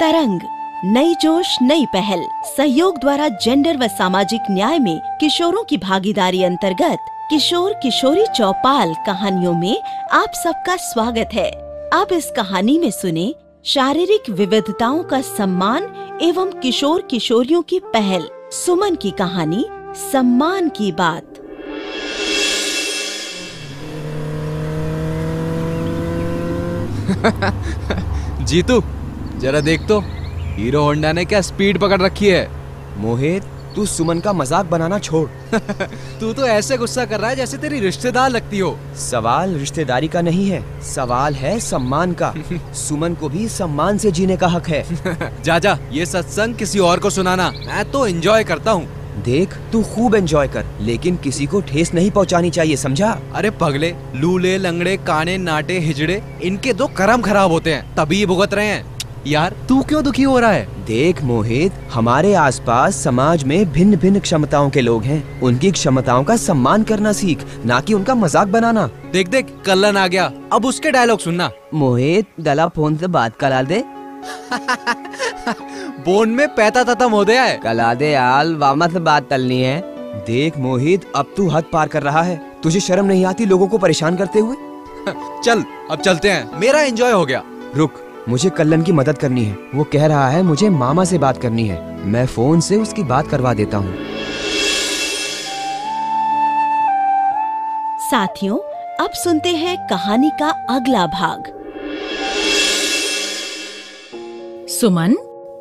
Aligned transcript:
तरंग, 0.00 0.40
नई 0.84 1.14
जोश, 1.14 1.58
नई 1.62 1.86
पहल। 1.86 2.24
सहयोग 2.56 2.98
द्वारा 2.98 3.28
जेंडर 3.28 3.76
व 3.76 3.86
सामाजिक 3.88 4.40
न्याय 4.50 4.78
में 4.78 5.00
किशोरों 5.20 5.64
की 5.64 5.78
भागीदारी 5.78 6.42
अंतर्गत 6.42 6.98
किशोर 7.30 7.72
किशोरी 7.72 8.26
चौपाल 8.26 8.94
कहानियों 9.06 9.54
में 9.54 9.82
आप 10.12 10.32
सबका 10.44 10.76
स्वागत 10.76 11.28
है। 11.34 11.50
आप 11.94 12.12
इस 12.12 12.32
कहानी 12.36 12.78
में 12.78 12.90
सुने 12.90 13.34
शारीरिक 13.64 14.30
विविधताओं 14.30 15.02
का 15.02 15.20
सम्मान 15.20 15.82
एवं 16.22 16.52
किशोर 16.60 17.02
किशोरियों 17.02 17.62
की 17.62 17.78
पहल। 17.78 18.28
सुमन 18.52 18.94
की 18.94 19.10
कहानी, 19.10 19.66
सम्मान 20.12 20.68
की 20.68 20.92
बात। 20.92 21.31
जीतू 28.46 28.82
जरा 29.40 29.60
देख 29.60 29.86
तो। 29.88 30.00
हीरो 30.56 30.82
होंडा 30.84 31.12
ने 31.12 31.24
क्या 31.24 31.40
स्पीड 31.40 31.78
पकड़ 31.78 32.00
रखी 32.02 32.28
है? 32.28 32.48
मोहित 32.98 33.42
तू 33.76 33.86
सुमन 33.86 34.20
का 34.20 34.32
मज़ाक 34.32 34.66
बनाना 34.66 34.98
छोड़। 34.98 35.28
तू 36.20 36.32
तो 36.32 36.46
ऐसे 36.46 36.76
गुस्सा 36.76 37.04
कर 37.04 37.20
रहा 37.20 37.30
है 37.30 37.36
जैसे 37.36 37.58
तेरी 37.58 37.80
रिश्तेदार 37.80 38.30
लगती 38.30 38.58
हो। 38.58 38.76
सवाल 39.00 39.54
रिश्तेदारी 39.54 40.08
का 40.08 40.20
नहीं 40.20 40.48
है 40.50 40.62
सवाल 40.82 41.34
है 41.34 41.58
सम्मान 41.60 42.12
का। 42.12 42.34
सुमन 42.74 43.14
को 43.14 43.28
भी 43.28 43.48
सम्मान 43.48 43.98
से 43.98 44.10
जीने 44.10 44.36
का 44.36 44.48
हक 44.48 44.68
है। 44.68 45.42
जा 45.44 45.58
जा 45.58 45.78
ये 45.92 46.06
सत्संग 46.06 46.54
किसी 46.54 46.78
और 46.78 47.00
को 47.00 47.10
सुनाना। 47.10 47.50
मैं 47.50 47.90
तो 47.90 48.06
एंजॉय 48.06 48.44
करता 48.44 48.70
हूँ। 48.70 49.01
देख 49.18 49.56
तू 49.72 49.82
खूब 49.84 50.14
एंजॉय 50.14 50.48
कर 50.48 50.66
लेकिन 50.80 51.16
किसी 51.16 51.46
को 51.46 51.60
ठेस 51.62 51.92
नहीं 51.94 52.10
पहुंचानी 52.10 52.50
चाहिए 52.50 52.76
समझा? 52.76 53.10
अरे 53.34 53.50
पगले 53.50 53.94
लूले 54.14 54.56
लंगड़े 54.58 54.96
काने 55.06 55.36
नाटे 55.38 55.78
हिजड़े 55.80 56.22
इनके 56.42 56.72
दो 56.72 56.86
कर्म 56.96 57.22
खराब 57.22 57.50
होते 57.50 57.74
हैं 57.74 57.94
तभी 57.96 58.18
ये 58.18 58.26
भुगत 58.26 58.54
रहे 58.54 58.66
हैं। 58.66 58.90
यार 59.26 59.54
तू 59.68 59.80
क्यों 59.82 60.02
दुखी 60.04 60.22
हो 60.22 60.38
रहा 60.38 60.50
है? 60.50 60.66
देख 60.86 61.22
मोहित 61.22 61.72
हमारे 61.92 62.32
आसपास 62.34 62.96
समाज 63.04 63.44
में 63.44 63.72
भिन्न 63.72 63.96
भिन्न 63.96 64.20
क्षमताओं 64.20 64.70
के 64.70 64.80
लोग 64.80 65.02
हैं। 65.02 65.40
उनकी 65.40 65.70
क्षमताओं 65.70 66.24
का 66.24 66.36
सम्मान 66.38 66.82
करना 66.82 67.12
सीख 67.12 67.44
ना 67.64 67.80
कि 67.80 67.94
उनका 67.94 68.14
मज़ाक 68.14 68.48
बनाना। 68.48 68.86
देख 69.12 69.28
देख 69.28 69.54
कल्लन 69.66 69.96
आ 69.96 70.06
गया 70.06 70.30
अब 70.52 70.66
उसके 70.66 70.90
डायलॉग 70.90 71.18
सुनना। 71.20 71.50
मोहित 71.74 72.26
दला 72.40 72.66
फ़ोन 72.68 72.96
से 72.96 73.06
बात 73.08 73.36
करा 73.36 73.62
दे। 73.62 73.82
बोन 76.04 76.28
में 76.28 76.54
पैता 76.54 76.84
तता 76.84 77.08
मोदया 77.08 77.42
है 77.42 77.56
कला 77.58 77.94
दे 77.94 78.10
यार 78.10 78.46
वामा 78.54 78.88
से 78.88 78.98
बात 78.98 79.28
करनी 79.30 79.62
है। 79.62 79.80
देख 80.26 80.58
मोहित 80.58 81.12
अब 81.16 81.34
तू 81.36 81.48
हद 81.48 81.64
पार 81.72 81.88
कर 81.88 82.02
रहा 82.02 82.22
है। 82.22 82.36
तुझे 82.62 82.80
शर्म 82.80 83.04
नहीं 83.04 83.24
आती 83.24 83.44
लोगों 83.46 83.68
को 83.68 83.78
परेशान 83.78 84.16
करते 84.16 84.38
हुए? 84.38 84.56
चल 85.44 85.64
अब 85.90 86.00
चलते 86.00 86.30
हैं। 86.30 86.60
मेरा 86.60 86.80
एंजॉय 86.80 87.12
हो 87.12 87.26
गया। 87.26 87.42
रुक 87.76 87.94
मुझे 88.28 88.50
कल्लन 88.50 88.82
की 88.82 88.92
मदद 88.92 89.18
करनी 89.18 89.44
है। 89.44 89.56
वो 89.74 89.84
कह 89.84 90.06
रहा 90.06 90.28
है 90.28 90.42
मुझे 90.42 90.70
मामा 90.70 91.04
से 91.04 91.18
बात 91.18 91.42
करनी 91.42 91.66
है। 91.66 92.06
मैं 92.06 92.26
फ़ोन 92.26 92.60
से 92.60 92.76
उसकी 92.76 93.02
बात 93.02 93.28
करवा 93.28 93.54
देता 93.54 93.76
हूँ। 93.76 93.94
साथियों 98.10 98.58
अब 99.04 99.10
सुनते 99.14 99.48
हैं 99.48 99.86
कहानी 99.90 100.30
का 100.30 100.50
अगला 100.70 101.06
भाग। 101.06 101.61
सुमन 104.82 105.12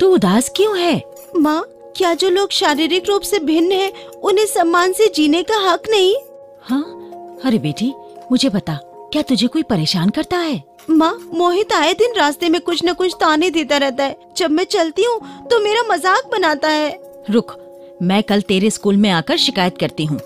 तू 0.00 0.06
उदास 0.08 0.48
क्यों 0.56 0.78
है? 0.78 1.02
माँ 1.36 1.62
क्या 1.96 2.12
जो 2.14 2.28
लोग 2.28 2.50
शारीरिक 2.50 3.08
रूप 3.08 3.22
से 3.22 3.38
भिन्न 3.38 3.72
हैं, 3.72 3.92
उन्हें 4.02 4.44
सम्मान 4.46 4.92
से 4.92 5.08
जीने 5.14 5.42
का 5.42 5.56
हक 5.62 5.88
नहीं? 5.90 6.14
हाँ 6.62 7.40
अरे 7.44 7.58
बेटी 7.58 7.92
मुझे 8.30 8.48
बता 8.48 8.78
क्या 9.12 9.22
तुझे 9.22 9.46
कोई 9.46 9.62
परेशान 9.62 10.10
करता 10.10 10.36
है? 10.36 10.62
माँ 10.90 11.12
मोहित 11.34 11.72
आए 11.72 11.92
दिन 11.94 12.14
रास्ते 12.16 12.48
में 12.48 12.60
कुछ 12.60 12.84
न 12.84 12.92
कुछ 12.92 13.14
ताने 13.20 13.50
देता 13.50 13.76
रहता 13.76 14.04
है। 14.04 14.16
जब 14.36 14.50
मैं 14.50 14.64
चलती 14.66 15.04
हूँ 15.04 15.18
तो 15.50 15.58
मेरा 15.58 15.82
मज़ाक 15.90 16.30
बनाता 16.32 16.68
है। 16.68 16.98
रुक 17.30 17.54
मैं 18.02 18.22
कल 18.22 18.40
तेरे 18.42 18.70
स्कूल 18.70 18.96
में 18.96 19.10
आकर 19.10 19.36
शिकायत 19.38 19.78
करती 19.78 20.04
हूँ। 20.04 20.20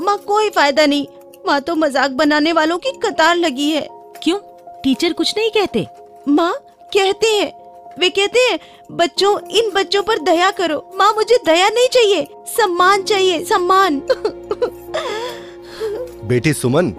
माँ 0.00 0.16
कोई 0.26 0.50
फ़ायदा 0.50 0.86
नहीं। 0.86 1.06
माँ 1.46 1.60
तो 1.60 1.76
मज़ाक 1.76 2.10
बनाने 2.14 2.52
वालों 2.52 2.78
की 2.78 2.92
कतार 2.98 3.36
लगी 3.36 3.70
है। 3.70 3.86
क्यों? 4.22 4.38
टीचर 4.84 5.12
कुछ 5.12 5.34
नहीं 5.36 5.50
कहते। 5.50 5.86
माँ 6.28 6.52
कहते 6.92 7.26
हैं 7.28 7.59
वे 7.98 8.10
कहते 8.10 8.40
हैं, 8.40 8.58
बच्चों, 8.92 9.40
इन 9.50 9.70
बच्चों 9.74 10.02
पर 10.02 10.18
दया 10.18 10.50
करो। 10.50 10.92
माँ, 10.94 11.12
मुझे 11.14 11.38
दया 11.46 11.68
नहीं 11.68 11.88
चाहिए। 11.88 12.26
सम्मान 12.46 13.02
चाहिए, 13.02 13.44
सम्मान. 13.44 14.02
बेटी 16.28 16.52
सुमन, 16.52 16.92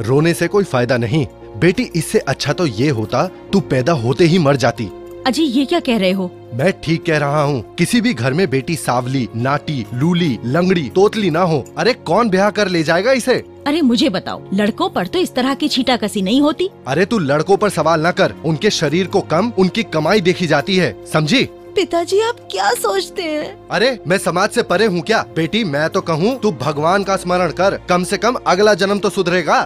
रोने 0.00 0.34
से 0.34 0.48
कोई 0.48 0.64
फ़ायदा 0.64 0.96
नहीं। 0.96 1.26
बेटी, 1.56 1.82
इससे 1.96 2.18
अच्छा 2.18 2.52
तो 2.52 2.66
ये 2.66 2.88
होता, 2.88 3.30
तू 3.52 3.60
पैदा 3.60 3.92
होते 3.92 4.24
ही 4.24 4.38
मर 4.38 4.56
जाती। 4.56 4.90
अजय 5.26 5.42
ये 5.42 5.64
क्या 5.64 5.78
कह 5.80 5.96
रहे 5.98 6.10
हो? 6.10 6.30
मैं 6.54 6.72
ठीक 6.80 7.04
कह 7.06 7.18
रहा 7.18 7.42
हूँ। 7.42 7.74
किसी 7.74 8.00
भी 8.00 8.12
घर 8.14 8.32
में 8.32 8.48
बेटी 8.50 8.76
सावली 8.76 9.28
नाटी 9.36 9.86
लूली 9.94 10.38
लंगड़ी 10.44 10.88
तोतली 10.94 11.30
ना 11.30 11.40
हो। 11.42 11.64
अरे 11.78 11.92
कौन 11.92 12.30
ब्याह 12.30 12.50
कर 12.50 12.68
ले 12.68 12.82
जाएगा 12.82 13.12
इसे? 13.12 13.34
अरे 13.66 13.80
मुझे 13.82 14.08
बताओ 14.08 14.42
लड़कों 14.54 14.88
पर 14.90 15.06
तो 15.06 15.18
इस 15.18 15.34
तरह 15.34 15.54
की 15.54 15.68
छीटा 15.68 15.96
कसी 15.96 16.22
नहीं 16.22 16.40
होती? 16.40 16.70
अरे 16.86 17.04
तू 17.04 17.18
लड़कों 17.18 17.56
पर 17.56 17.70
सवाल 17.70 18.06
न 18.06 18.10
कर। 18.10 18.34
उनके 18.44 18.70
शरीर 18.70 19.06
को 19.06 19.20
कम 19.20 19.52
उनकी 19.58 19.82
कमाई 19.82 20.20
देखी 20.20 20.46
जाती 20.46 20.76
है। 20.76 20.96
समझी? 21.12 21.44
पिताजी 21.76 22.20
आप 22.20 22.48
क्या 22.50 22.72
सोचते 22.74 23.22
हैं? 23.22 23.68
अरे 23.70 23.98
मैं 24.08 24.18
समाज 24.18 24.50
से 24.50 24.62
परे 24.62 24.86
हूँ 24.86 25.00
क्या? 25.02 25.22
बेटी 25.36 25.64
मैं 25.64 25.88
तो 25.90 26.00
कहूँ 26.00 26.38
तू 26.40 26.52
भगवान 26.60 27.04
का 27.04 27.16
स्मरण 27.16 27.52
कर। 27.52 27.80
कम 27.88 28.04
से 28.04 28.16
कम 28.16 28.38
अगला 28.46 28.74
जन्म 28.74 28.98
तो 28.98 29.10
सुधरेगा। 29.10 29.62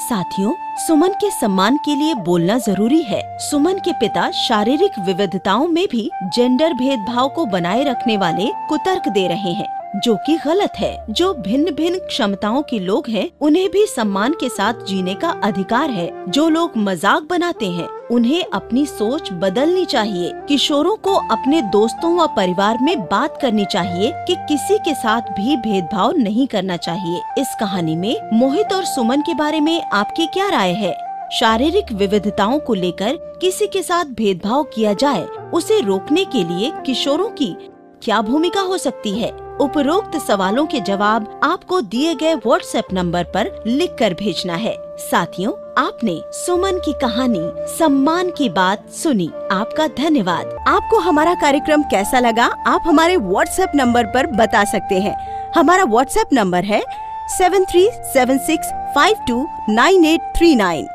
साथियों 0.00 0.52
सुमन 0.78 1.08
के 1.08 1.30
सम्मान 1.30 1.76
के 1.76 1.94
लिए 1.94 2.14
बोलना 2.14 2.58
ज़रूरी 2.58 3.02
है। 3.02 3.38
सुमन 3.38 3.78
के 3.78 3.92
पिता 3.92 4.30
शारीरिक 4.30 4.98
विविधताओं 4.98 5.66
में 5.68 5.86
भी 5.90 6.10
जेंडर 6.24 6.74
भेदभाव 6.74 7.28
को 7.28 7.46
बनाए 7.46 7.84
रखने 7.84 8.16
वाले 8.16 8.46
कुतर्क 8.68 9.08
दे 9.08 9.26
रहे 9.28 9.52
हैं। 9.52 9.77
जो 9.96 10.16
कि 10.16 10.36
गलत 10.36 10.72
है। 10.76 11.04
जो 11.10 11.34
भिन्न 11.34 11.74
भिन्न 11.74 11.98
क्षमताओं 11.98 12.62
के 12.62 12.78
लोग 12.78 13.08
हैं, 13.08 13.30
उन्हें 13.40 13.70
भी 13.70 13.86
सम्मान 13.86 14.32
के 14.32 14.48
साथ 14.48 14.74
जीने 14.74 15.14
का 15.14 15.28
अधिकार 15.44 15.90
है। 15.90 16.30
जो 16.30 16.48
लोग 16.48 16.72
मज़ाक 16.76 17.22
बनाते 17.22 17.66
हैं, 17.66 17.88
उन्हें 18.10 18.44
अपनी 18.52 18.86
सोच 18.86 19.32
बदलनी 19.32 19.84
चाहिए। 19.84 20.32
किशोरों 20.48 20.96
को 20.96 21.14
अपने 21.14 21.62
दोस्तों 21.62 22.14
व 22.18 22.26
परिवार 22.26 22.78
में 22.82 23.00
बात 23.00 23.38
करनी 23.42 23.64
चाहिए 23.64 24.12
कि 24.14 24.34
किसी 24.34 24.78
के 24.78 24.94
साथ 24.94 25.20
भी 25.20 25.56
भेदभाव 25.56 26.16
नहीं 26.16 26.46
करना 26.46 26.76
चाहिए। 26.76 27.20
इस 27.38 27.56
कहानी 27.60 27.96
में 27.96 28.30
मोहित 28.32 28.72
और 28.72 28.84
सुमन 28.84 29.20
के 29.20 29.34
बारे 29.34 29.60
में 29.60 29.82
आपकी 29.82 30.26
क्या 30.26 30.48
राय 30.48 30.72
है? 30.72 30.96
शारीरिक 31.32 31.92
विविधताओं 31.92 32.58
को 32.58 32.74
लेकर 32.74 33.38
किसी 33.40 33.66
के 33.66 33.82
साथ 33.82 34.04
भेदभाव 34.04 34.62
किया 34.62 34.92
जाए, 34.92 35.26
उसे 35.54 35.80
रोकने 35.80 36.24
के 36.24 36.44
लिए 36.44 36.72
किशोरों 36.86 37.28
की 37.28 37.56
क्या 38.02 38.22
भूमिका 38.22 38.60
हो 38.60 38.78
सकती 38.78 39.10
है? 39.10 39.47
उपरोक्त 39.60 40.16
सवालों 40.18 40.66
के 40.66 40.80
जवाब 40.80 41.40
आपको 41.44 41.80
दिए 41.80 42.14
गए 42.14 42.34
व्हाट्सएप 42.34 42.92
नंबर 42.92 43.24
पर 43.24 43.50
लिखकर 43.66 44.14
भेजना 44.14 44.54
है। 44.54 44.74
साथियों, 44.98 45.52
आपने 45.78 46.20
सुमन 46.32 46.78
की 46.84 46.92
कहानी, 46.92 47.40
सम्मान 47.78 48.30
की 48.30 48.48
बात 48.48 48.88
सुनी। 48.90 49.30
आपका 49.52 49.86
धन्यवाद। 49.98 50.56
आपको 50.68 50.98
हमारा 50.98 51.34
कार्यक्रम 51.34 51.82
कैसा 51.82 52.20
लगा, 52.20 52.44
आप 52.66 52.82
हमारे 52.86 53.16
व्हाट्सएप 53.16 53.72
नंबर 53.74 54.04
पर 54.04 54.26
बता 54.26 54.64
सकते 54.64 55.00
हैं। 55.00 55.16
हमारा 55.56 55.84
व्हाट्सएप 55.84 56.28
नंबर 56.32 56.64
है 56.64 56.82
seven 57.28 57.64
three 57.64 57.88
seven 57.92 58.38
six 58.38 58.70
five 58.94 59.24
two 59.28 59.46
nine 59.68 60.04
eight 60.04 60.32
three 60.36 60.54
nine 60.54 60.86